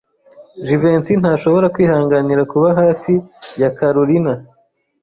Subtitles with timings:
[0.65, 3.13] Jivency ntashobora kwihanganira kuba hafi
[3.61, 4.33] ya Kalorina.